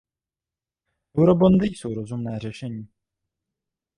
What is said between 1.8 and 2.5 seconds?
rozumné